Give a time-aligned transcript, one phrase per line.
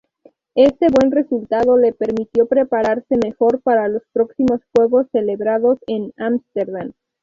[0.55, 6.93] Este buen resultado le permitió prepararse mejor para los próximos Juegos, celebrados en Ámsterdam.